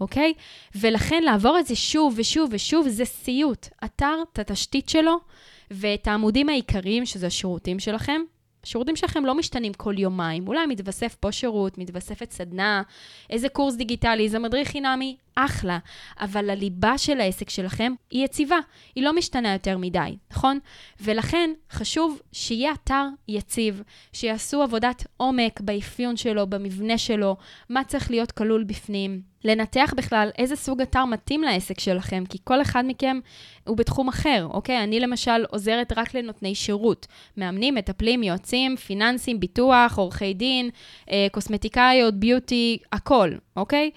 [0.00, 0.34] אוקיי?
[0.74, 3.68] ולכן לעבור את זה שוב ושוב ושוב, זה סיוט.
[3.84, 5.16] אתר, את התשתית שלו,
[5.70, 8.20] ואת העמודים העיקריים, שזה השירותים שלכם,
[8.64, 10.48] השירותים שלכם לא משתנים כל יומיים.
[10.48, 12.82] אולי מתווסף פה שירות, מתווספת סדנה,
[13.30, 15.78] איזה קורס דיגיטלי, איזה מדריך חינמי, אחלה.
[16.20, 18.58] אבל הליבה של העסק שלכם היא יציבה,
[18.94, 20.58] היא לא משתנה יותר מדי, נכון?
[21.00, 27.36] ולכן חשוב שיהיה אתר יציב, שיעשו עבודת עומק באפיון שלו, במבנה שלו,
[27.68, 29.30] מה צריך להיות כלול בפנים.
[29.44, 33.20] לנתח בכלל איזה סוג אתר מתאים לעסק שלכם, כי כל אחד מכם
[33.66, 34.84] הוא בתחום אחר, אוקיי?
[34.84, 37.06] אני למשל עוזרת רק לנותני שירות.
[37.36, 40.70] מאמנים, מטפלים, יועצים, פיננסים, ביטוח, עורכי דין,
[41.10, 43.90] אה, קוסמטיקאיות, ביוטי, הכל, אוקיי?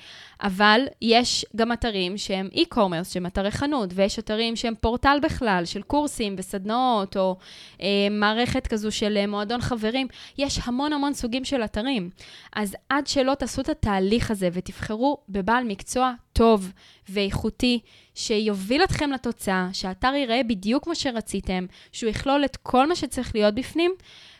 [0.43, 5.81] אבל יש גם אתרים שהם e-commerce, שהם אתרי חנות, ויש אתרים שהם פורטל בכלל, של
[5.81, 7.37] קורסים וסדנאות, או
[7.81, 10.07] אה, מערכת כזו של אה, מועדון חברים.
[10.37, 12.09] יש המון המון סוגים של אתרים.
[12.55, 16.71] אז עד שלא תעשו את התהליך הזה ותבחרו בבעל מקצוע טוב
[17.09, 17.79] ואיכותי,
[18.15, 23.55] שיוביל אתכם לתוצאה, שהאתר ייראה בדיוק כמו שרציתם, שהוא יכלול את כל מה שצריך להיות
[23.55, 23.91] בפנים,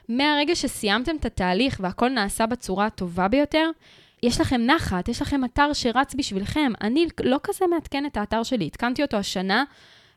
[0.09, 3.69] מהרגע שסיימתם את התהליך והכל נעשה בצורה הטובה ביותר,
[4.23, 6.71] יש לכם נחת, יש לכם אתר שרץ בשבילכם.
[6.81, 9.63] אני לא כזה מעדכן את האתר שלי, עדכנתי אותו השנה,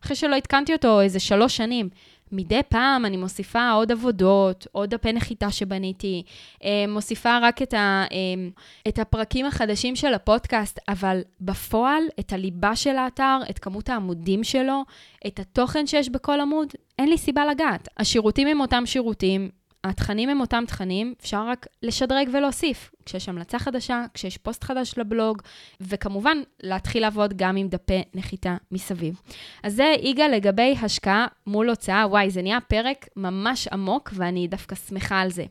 [0.05, 1.88] אחרי שלא עדכנתי אותו איזה שלוש שנים.
[2.33, 6.23] מדי פעם אני מוסיפה עוד עבודות, עוד דפי נחיתה שבניתי,
[6.64, 8.49] אה, מוסיפה רק את, ה, אה,
[8.88, 14.83] את הפרקים החדשים של הפודקאסט, אבל בפועל, את הליבה של האתר, את כמות העמודים שלו,
[15.27, 17.88] את התוכן שיש בכל עמוד, אין לי סיבה לגעת.
[17.99, 19.51] השירותים הם אותם שירותים,
[19.88, 22.90] התכנים הם אותם תכנים, אפשר רק לשדרג ולהוסיף.
[23.07, 25.42] כשיש המלצה חדשה, כשיש פוסט חדש לבלוג,
[25.81, 29.20] וכמובן, להתחיל לעבוד גם עם דפי נחיתה מסביב.
[29.62, 32.07] אז זה יגאל לגבי השקעה מול הוצאה.
[32.09, 35.44] וואי, זה נהיה פרק ממש עמוק, ואני דווקא שמחה על זה.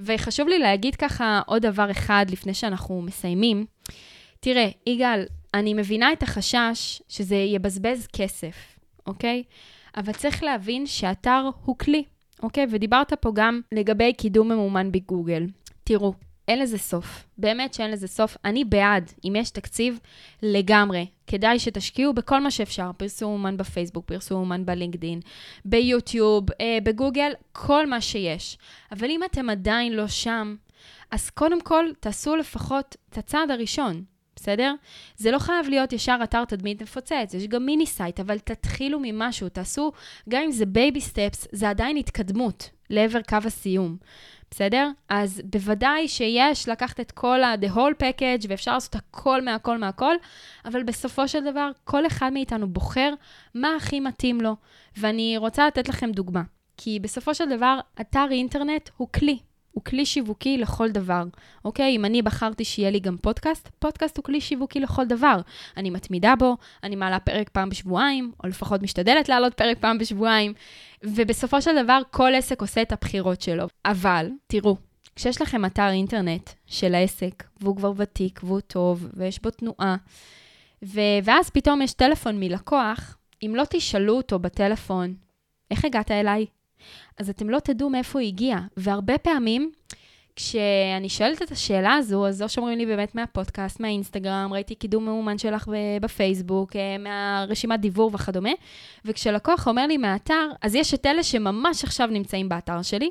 [0.00, 3.66] וחשוב לי להגיד ככה עוד דבר אחד לפני שאנחנו מסיימים.
[4.40, 5.24] תראה, יגאל,
[5.54, 9.42] אני מבינה את החשש שזה יבזבז כסף, אוקיי?
[9.96, 12.04] אבל צריך להבין שאתר הוא כלי.
[12.42, 12.66] אוקיי?
[12.70, 15.46] ודיברת פה גם לגבי קידום ממומן בגוגל.
[15.84, 16.12] תראו,
[16.48, 17.26] אין לזה סוף.
[17.38, 18.36] באמת שאין לזה סוף.
[18.44, 19.98] אני בעד, אם יש תקציב,
[20.42, 21.06] לגמרי.
[21.26, 22.90] כדאי שתשקיעו בכל מה שאפשר.
[22.96, 25.20] פרסום אומן בפייסבוק, פרסום אומן בלינקדין,
[25.64, 28.58] ביוטיוב, אה, בגוגל, כל מה שיש.
[28.92, 30.56] אבל אם אתם עדיין לא שם,
[31.10, 34.04] אז קודם כל, תעשו לפחות את הצעד הראשון.
[34.40, 34.74] בסדר?
[35.16, 39.48] זה לא חייב להיות ישר אתר תדמית מפוצץ, יש גם mini site, אבל תתחילו ממשהו,
[39.48, 39.92] תעשו,
[40.28, 43.96] גם אם זה baby steps, זה עדיין התקדמות לעבר קו הסיום.
[44.50, 44.90] בסדר?
[45.08, 50.14] אז בוודאי שיש לקחת את כל ה-the whole package ואפשר לעשות הכל מהכל מהכל,
[50.64, 53.14] אבל בסופו של דבר, כל אחד מאיתנו בוחר
[53.54, 54.56] מה הכי מתאים לו.
[54.96, 56.42] ואני רוצה לתת לכם דוגמה,
[56.76, 59.38] כי בסופו של דבר, אתר אינטרנט הוא כלי.
[59.78, 61.24] הוא כלי שיווקי לכל דבר,
[61.64, 61.96] אוקיי?
[61.96, 65.40] אם אני בחרתי שיהיה לי גם פודקאסט, פודקאסט הוא כלי שיווקי לכל דבר.
[65.76, 70.52] אני מתמידה בו, אני מעלה פרק פעם בשבועיים, או לפחות משתדלת לעלות פרק פעם בשבועיים,
[71.02, 73.66] ובסופו של דבר כל עסק עושה את הבחירות שלו.
[73.84, 74.76] אבל, תראו,
[75.16, 79.96] כשיש לכם אתר אינטרנט של העסק, והוא כבר ותיק והוא טוב, ויש בו תנועה,
[80.84, 85.14] ו- ואז פתאום יש טלפון מלקוח, אם לא תשאלו אותו בטלפון,
[85.70, 86.46] איך הגעת אליי?
[87.18, 88.58] אז אתם לא תדעו מאיפה הוא הגיע.
[88.76, 89.70] והרבה פעמים,
[90.38, 95.38] כשאני שואלת את השאלה הזו, אז או שאומרים לי באמת מהפודקאסט, מהאינסטגרם, ראיתי קידום מאומן
[95.38, 95.68] שלך
[96.00, 98.50] בפייסבוק, אה, מהרשימת דיבור וכדומה,
[99.04, 103.10] וכשלקוח אומר לי מהאתר, אז יש את אלה שממש עכשיו נמצאים באתר שלי,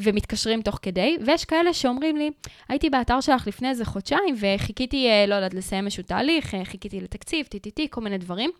[0.00, 2.30] ומתקשרים תוך כדי, ויש כאלה שאומרים לי,
[2.68, 7.00] הייתי באתר שלך לפני איזה חודשיים, וחיכיתי, אה, לא יודעת, לסיים איזשהו תהליך, אה, חיכיתי
[7.00, 8.50] לתקציב, טי-טי-טי, כל מיני דברים.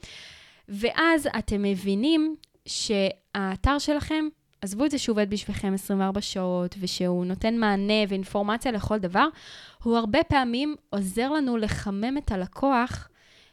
[0.69, 2.37] ואז אתם מבינים
[2.67, 4.25] שהאתר שלכם
[4.63, 9.27] עזבו את זה שהוא עובד בשבילכם 24 שעות, ושהוא נותן מענה ואינפורמציה לכל דבר,
[9.83, 13.09] הוא הרבה פעמים עוזר לנו לחמם את הלקוח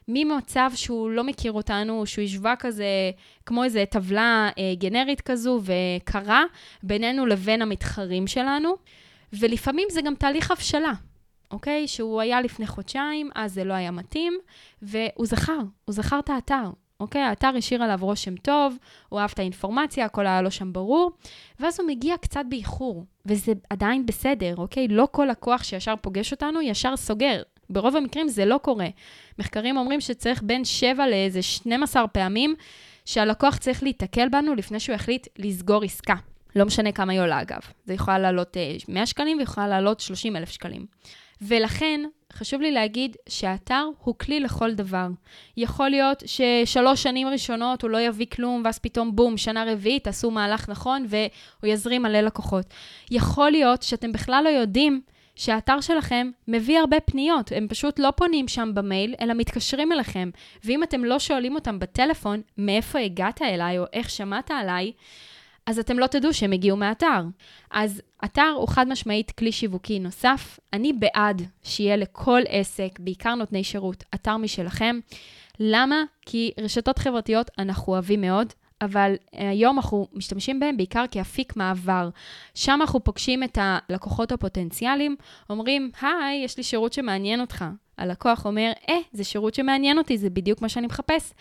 [0.08, 2.86] ממצב שהוא לא מכיר אותנו, שהוא ישבה כזה,
[3.46, 6.44] כמו איזה טבלה אה, גנרית כזו, וקרה
[6.84, 8.76] בינינו לבין המתחרים שלנו.
[9.34, 10.94] ולפעמים זה גם תהליך הבשלה,
[11.52, 11.88] אוקיי?
[11.88, 14.40] שהוא היה לפני חודשיים, אז זה לא היה מתאים,
[14.82, 16.70] והוא זכר, הוא זכר את האתר.
[17.00, 17.22] אוקיי?
[17.22, 18.78] האתר השאיר עליו רושם טוב,
[19.10, 21.12] הוא אהב את האינפורמציה, הכל היה לו שם ברור,
[21.60, 24.88] ואז הוא מגיע קצת באיחור, וזה עדיין בסדר, אוקיי?
[24.88, 27.42] לא כל לקוח שישר פוגש אותנו, ישר סוגר.
[27.70, 28.88] ברוב המקרים זה לא קורה.
[29.40, 32.56] מחקרים אומרים שצריך בין 7 לאיזה 12 פעמים
[33.06, 36.16] שהלקוח צריך להיתקל בנו לפני שהוא יחליט לסגור עסקה.
[36.56, 37.60] לא משנה כמה היא עולה, אגב.
[37.86, 38.58] זה יכול לעלות
[38.88, 40.86] 100 אה, שקלים ויכולה לעלות 30 אלף שקלים.
[41.42, 42.02] ולכן,
[42.38, 45.08] חשוב לי להגיד שהאתר הוא כלי לכל דבר.
[45.58, 50.32] יכול להיות ששלוש שנים ראשונות הוא לא יביא כלום, ואז פתאום בום, שנה רביעית, תעשו
[50.32, 52.66] מהלך נכון והוא יזרים מלא לקוחות.
[53.12, 55.02] יכול להיות שאתם בכלל לא יודעים
[55.36, 57.52] שהאתר שלכם מביא הרבה פניות.
[57.52, 60.30] הם פשוט לא פונים שם במייל, אלא מתקשרים אליכם.
[60.64, 64.92] ואם אתם לא שואלים אותם בטלפון, מאיפה הגעת אליי או איך שמעת עליי,
[65.68, 67.24] אז אתם לא תדעו שהם הגיעו מהאתר.
[67.72, 70.60] אז אתר הוא חד משמעית כלי שיווקי נוסף.
[70.74, 75.00] אני בעד שיהיה לכל עסק, בעיקר נותני שירות, אתר משלכם.
[75.60, 76.04] למה?
[76.26, 82.10] כי רשתות חברתיות אנחנו אוהבים מאוד, אבל היום אנחנו משתמשים בהם בעיקר כאפיק מעבר.
[82.56, 85.16] שם אנחנו פוגשים את הלקוחות הפוטנציאליים,
[85.50, 87.66] אומרים, היי, יש לי שירות שמעניין אותך.
[87.98, 91.34] הלקוח אומר, אה, זה שירות שמעניין אותי, זה בדיוק מה שאני מחפש.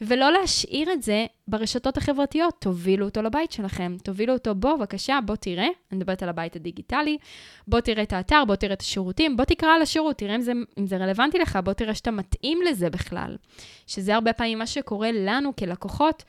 [0.00, 5.36] ולא להשאיר את זה ברשתות החברתיות, תובילו אותו לבית שלכם, תובילו אותו, בוא, בבקשה, בוא
[5.36, 7.18] תראה, אני מדברת על הבית הדיגיטלי,
[7.68, 10.52] בוא תראה את האתר, בוא תראה את השירותים, בוא תקרא על השירות, תראה אם זה,
[10.78, 13.36] אם זה רלוונטי לך, בוא תראה שאתה מתאים לזה בכלל.
[13.86, 16.24] שזה הרבה פעמים מה שקורה לנו כלקוחות.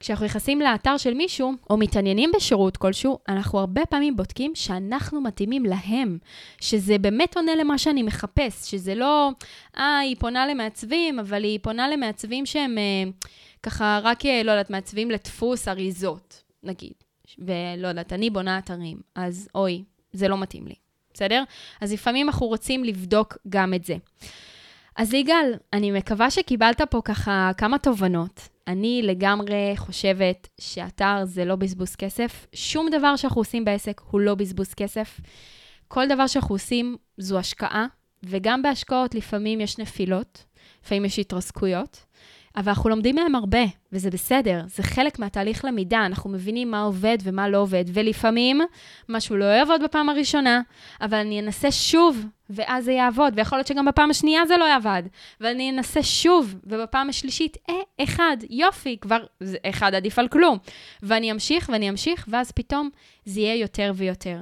[0.00, 5.64] כשאנחנו נכנסים לאתר של מישהו, או מתעניינים בשירות כלשהו, אנחנו הרבה פעמים בודקים שאנחנו מתאימים
[5.64, 6.18] להם,
[6.60, 9.30] שזה באמת עונה למה שאני מחפש, שזה לא,
[9.78, 13.10] אה, היא פונה למעצבים, אבל היא פונה למעצבים שהם אה,
[13.62, 16.92] ככה רק, אה, לא יודעת, מעצבים לדפוס אריזות, נגיד.
[17.38, 20.74] ולא יודעת, אני בונה אתרים, אז אוי, זה לא מתאים לי,
[21.14, 21.42] בסדר?
[21.80, 23.96] אז לפעמים אנחנו רוצים לבדוק גם את זה.
[24.96, 28.48] אז יגאל, אני מקווה שקיבלת פה ככה כמה תובנות.
[28.66, 32.46] אני לגמרי חושבת שאתר זה לא בזבוז כסף.
[32.54, 35.20] שום דבר שאנחנו עושים בעסק הוא לא בזבוז כסף.
[35.88, 37.86] כל דבר שאנחנו עושים זו השקעה,
[38.22, 40.44] וגם בהשקעות לפעמים יש נפילות,
[40.84, 42.05] לפעמים יש התרסקויות.
[42.56, 47.18] אבל אנחנו לומדים מהם הרבה, וזה בסדר, זה חלק מהתהליך למידה, אנחנו מבינים מה עובד
[47.22, 48.60] ומה לא עובד, ולפעמים
[49.08, 50.60] משהו לא יעבוד בפעם הראשונה,
[51.00, 55.08] אבל אני אנסה שוב, ואז זה יעבוד, ויכול להיות שגם בפעם השנייה זה לא יעבוד,
[55.40, 59.24] ואני אנסה שוב, ובפעם השלישית, אה, אחד, יופי, כבר
[59.62, 60.58] אחד עדיף על כלום.
[61.02, 62.90] ואני אמשיך ואני אמשיך, ואז פתאום
[63.24, 64.40] זה יהיה יותר ויותר.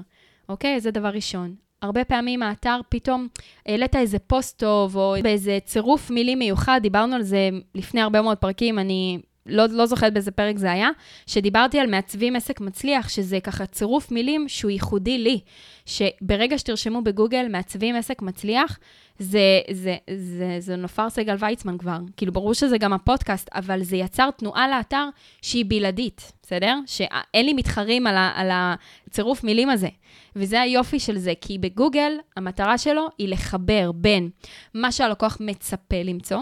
[0.49, 0.81] אוקיי?
[0.81, 1.64] זה דבר ראשון.
[1.85, 3.29] הרבה פעמים האתר פתאום
[3.67, 8.39] העלית איזה פוסט טוב, או באיזה צירוף מילים מיוחד, דיברנו על זה לפני הרבה מאוד
[8.39, 10.89] פרקים, אני לא, לא זוכרת באיזה פרק זה היה,
[11.27, 15.41] שדיברתי על מעצבים עסק מצליח, שזה ככה צירוף מילים שהוא ייחודי לי,
[15.87, 18.79] שברגע שתרשמו בגוגל מעצבים עסק מצליח,
[19.19, 21.99] זה, זה, זה, זה נופר סגל ויצמן כבר.
[22.17, 25.09] כאילו, ברור שזה גם הפודקאסט, אבל זה יצר תנועה לאתר
[25.43, 26.79] שהיא בלעדית, בסדר?
[26.87, 29.89] שאין לי מתחרים על, ה, על הצירוף מילים הזה.
[30.37, 34.31] וזה היופי של זה, כי בגוגל, המטרה שלו היא לחבר בין
[34.75, 36.39] מה שהלקוח מצפה למצוא,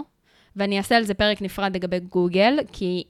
[0.55, 3.03] ואני אעשה על זה פרק נפרד לגבי גוגל, כי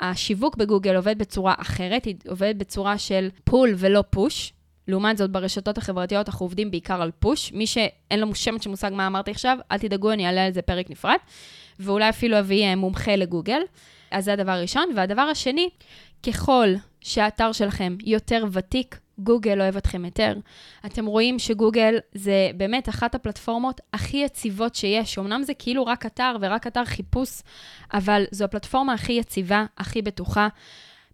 [0.00, 4.52] השיווק בגוגל עובד בצורה אחרת, היא עובדת בצורה של פול ולא פוש.
[4.88, 7.52] לעומת זאת, ברשתות החברתיות אנחנו עובדים בעיקר על פוש.
[7.52, 10.62] מי שאין לו שמץ של מושג מה אמרתי עכשיו, אל תדאגו, אני אעלה על זה
[10.62, 11.16] פרק נפרד,
[11.80, 13.60] ואולי אפילו אביא אה, מומחה לגוגל.
[14.10, 14.84] אז זה הדבר הראשון.
[14.96, 15.68] והדבר השני,
[16.26, 16.68] ככל
[17.00, 20.34] שהאתר שלכם יותר ותיק, גוגל אוהב אתכם יותר.
[20.86, 25.18] אתם רואים שגוגל זה באמת אחת הפלטפורמות הכי יציבות שיש.
[25.18, 27.42] אמנם זה כאילו רק אתר ורק אתר חיפוש,
[27.94, 30.48] אבל זו הפלטפורמה הכי יציבה, הכי בטוחה.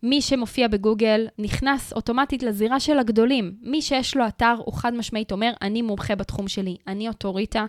[0.03, 3.55] מי שמופיע בגוגל נכנס אוטומטית לזירה של הגדולים.
[3.63, 7.65] מי שיש לו אתר, הוא חד משמעית אומר, אני מומחה בתחום שלי, אני אוטוריטה.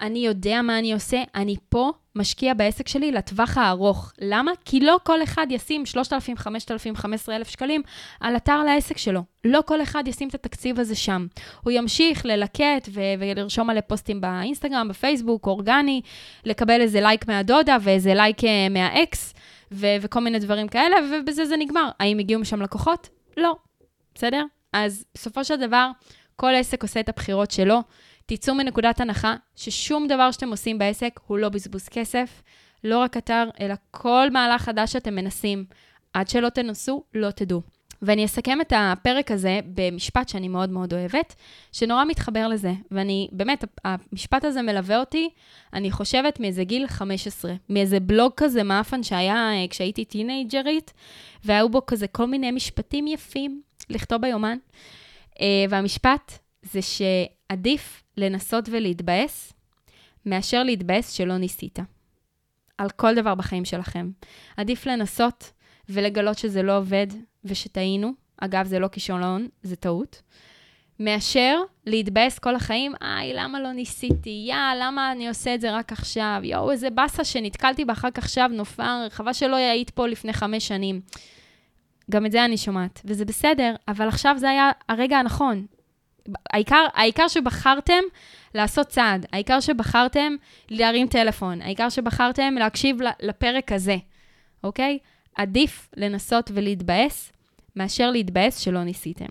[0.00, 4.12] אני יודע מה אני עושה, אני פה משקיע בעסק שלי לטווח הארוך.
[4.18, 4.52] למה?
[4.64, 7.82] כי לא כל אחד ישים 3,000, 5,000, 15,000 שקלים
[8.20, 9.22] על אתר לעסק שלו.
[9.44, 11.26] לא כל אחד ישים את התקציב הזה שם.
[11.62, 16.00] הוא ימשיך ללקט ו- ולרשום עלי פוסטים באינסטגרם, בפייסבוק, אורגני,
[16.44, 19.34] לקבל איזה לייק מהדודה ואיזה לייק אה, מהאקס,
[19.72, 21.88] ו- וכל מיני דברים כאלה, ובזה זה נגמר.
[22.00, 23.08] האם הגיעו משם לקוחות?
[23.36, 23.56] לא.
[24.14, 24.42] בסדר?
[24.72, 25.90] אז בסופו של דבר,
[26.36, 27.80] כל עסק עושה את הבחירות שלו.
[28.26, 32.42] תצאו מנקודת הנחה ששום דבר שאתם עושים בעסק הוא לא בזבוז כסף,
[32.84, 35.64] לא רק אתר, אלא כל מהלך חדש שאתם מנסים.
[36.12, 37.62] עד שלא תנסו, לא תדעו.
[38.02, 41.34] ואני אסכם את הפרק הזה במשפט שאני מאוד מאוד אוהבת,
[41.72, 42.72] שנורא מתחבר לזה.
[42.90, 45.28] ואני, באמת, המשפט הזה מלווה אותי,
[45.72, 47.54] אני חושבת, מאיזה גיל 15.
[47.68, 50.92] מאיזה בלוג כזה מאפן שהיה אה, כשהייתי טינג'רית,
[51.44, 54.58] והיו בו כזה כל מיני משפטים יפים לכתוב ביומן.
[55.40, 59.52] אה, והמשפט זה שעדיף לנסות ולהתבאס,
[60.26, 61.78] מאשר להתבאס שלא ניסית.
[62.78, 64.10] על כל דבר בחיים שלכם.
[64.56, 65.52] עדיף לנסות
[65.88, 67.06] ולגלות שזה לא עובד
[67.44, 70.22] ושטעינו, אגב, זה לא כישלון, זה טעות,
[71.00, 74.44] מאשר להתבאס כל החיים, איי, למה לא ניסיתי?
[74.48, 76.40] יא, למה אני עושה את זה רק עכשיו?
[76.42, 81.00] יואו, איזה באסה שנתקלתי בה רק עכשיו, נופר, חבל שלא היית פה לפני חמש שנים.
[82.10, 85.66] גם את זה אני שומעת, וזה בסדר, אבל עכשיו זה היה הרגע הנכון.
[86.52, 88.02] העיקר, העיקר שבחרתם
[88.54, 90.36] לעשות צעד, העיקר שבחרתם
[90.70, 93.96] להרים טלפון, העיקר שבחרתם להקשיב לפרק הזה,
[94.64, 94.98] אוקיי?
[95.34, 97.32] עדיף לנסות ולהתבאס
[97.76, 99.30] מאשר להתבאס שלא ניסיתם.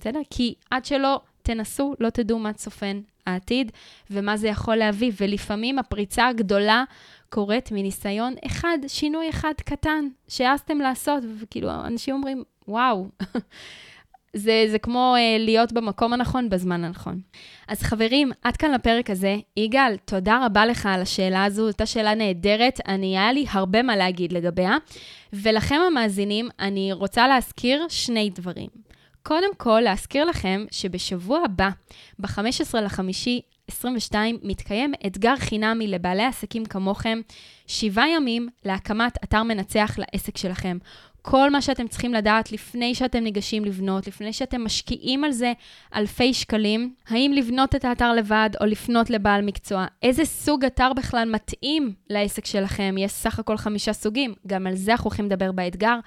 [0.00, 0.20] בסדר?
[0.30, 3.72] כי עד שלא תנסו, לא תדעו מה צופן העתיד
[4.10, 5.12] ומה זה יכול להביא.
[5.20, 6.84] ולפעמים הפריצה הגדולה
[7.30, 13.08] קורית מניסיון אחד, שינוי אחד קטן שהעזתם לעשות, וכאילו, אנשים אומרים, וואו.
[14.38, 17.20] זה, זה כמו uh, להיות במקום הנכון בזמן הנכון.
[17.68, 19.36] אז חברים, עד כאן לפרק הזה.
[19.56, 23.96] יגאל, תודה רבה לך על השאלה הזו, הייתה שאלה נהדרת, אני, היה לי הרבה מה
[23.96, 24.76] להגיד לגביה.
[25.32, 28.68] ולכם המאזינים, אני רוצה להזכיר שני דברים.
[29.22, 31.68] קודם כל, להזכיר לכם שבשבוע הבא,
[32.18, 37.20] ב-15 לחמישי 22, מתקיים אתגר חינמי לבעלי עסקים כמוכם,
[37.66, 40.78] שבעה ימים להקמת אתר מנצח לעסק שלכם.
[41.30, 45.52] כל מה שאתם צריכים לדעת לפני שאתם ניגשים לבנות, לפני שאתם משקיעים על זה
[45.94, 51.30] אלפי שקלים, האם לבנות את האתר לבד או לפנות לבעל מקצוע, איזה סוג אתר בכלל
[51.32, 55.98] מתאים לעסק שלכם, יש סך הכל חמישה סוגים, גם על זה אנחנו הולכים לדבר באתגר.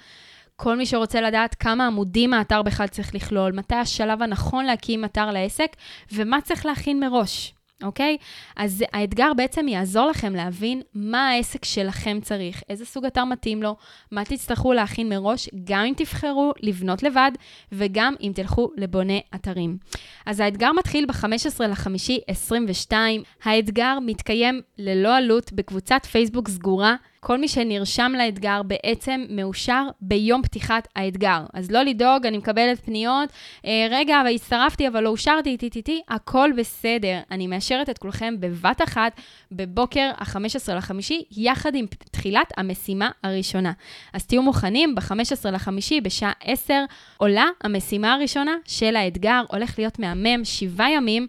[0.56, 5.32] כל מי שרוצה לדעת כמה עמודים האתר בכלל צריך לכלול, מתי השלב הנכון להקים אתר
[5.32, 5.76] לעסק
[6.12, 7.54] ומה צריך להכין מראש.
[7.84, 8.18] אוקיי?
[8.56, 13.76] אז האתגר בעצם יעזור לכם להבין מה העסק שלכם צריך, איזה סוג אתר מתאים לו,
[14.12, 17.32] מה תצטרכו להכין מראש, גם אם תבחרו לבנות לבד
[17.72, 19.78] וגם אם תלכו לבוני אתרים.
[20.26, 23.24] אז האתגר מתחיל ב-15 לחמישי 22.
[23.44, 26.96] האתגר מתקיים ללא עלות בקבוצת פייסבוק סגורה.
[27.26, 31.46] כל מי שנרשם לאתגר בעצם מאושר ביום פתיחת האתגר.
[31.54, 33.30] אז לא לדאוג, אני מקבלת פניות,
[33.66, 37.20] אה, רגע, אבל הצטרפתי, אבל לא אושרתי, טי-טי-טי, הכל בסדר.
[37.32, 43.72] אני מאשרת את כולכם בבת אחת, בבוקר ה-15 לחמישי, יחד עם תחילת המשימה הראשונה.
[44.14, 46.74] אז תהיו מוכנים, ב-15 לחמישי, בשעה 10,
[47.18, 51.28] עולה המשימה הראשונה של האתגר, הולך להיות מהמם, שבעה ימים.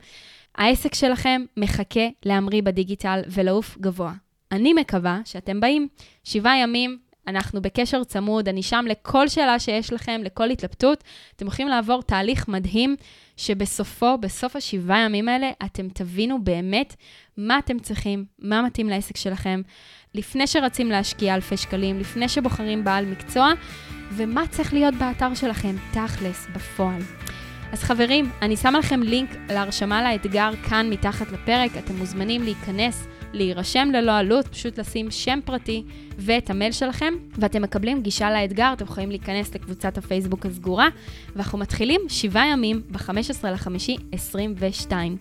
[0.55, 4.13] העסק שלכם מחכה להמריא בדיגיטל ולעוף גבוה.
[4.53, 5.89] אני מקווה שאתם באים.
[6.25, 11.05] שבעה ימים, אנחנו בקשר צמוד, אני שם לכל שאלה שיש לכם, לכל התלבטות.
[11.37, 12.97] אתם יכולים לעבור תהליך מדהים,
[13.37, 16.97] שבסופו, בסוף השבעה ימים האלה, אתם תבינו באמת
[17.37, 19.63] מה אתם צריכים, מה מתאים לעסק שלכם,
[20.15, 23.53] לפני שרצים להשקיע אלפי שקלים, לפני שבוחרים בעל מקצוע,
[24.13, 27.03] ומה צריך להיות באתר שלכם, תכלס, בפועל.
[27.73, 33.12] אז חברים, אני שמה לכם לינק להרשמה לאתגר כאן מתחת לפרק, אתם מוזמנים להיכנס.
[33.33, 35.83] להירשם ללא עלות, פשוט לשים שם פרטי
[36.19, 40.89] ואת המייל שלכם, ואתם מקבלים גישה לאתגר, אתם יכולים להיכנס לקבוצת הפייסבוק הסגורה,
[41.37, 45.17] ואנחנו מתחילים שבעה ימים ב-15 לחמישי 22.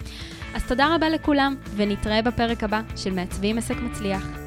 [0.55, 4.40] אז תודה רבה לכולם, ונתראה בפרק הבא של מעצבים עסק מצליח.